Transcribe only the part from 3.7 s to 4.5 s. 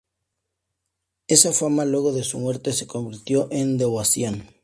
devoción.